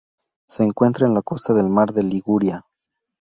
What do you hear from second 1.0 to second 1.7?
en la costa del